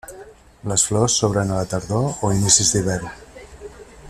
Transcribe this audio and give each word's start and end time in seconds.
Les 0.71 0.85
flors 0.89 1.11
s'obren 1.17 1.51
a 1.51 1.59
la 1.59 1.69
tardor 1.75 2.09
o 2.29 2.35
inicis 2.41 2.75
d'hivern. 2.77 3.15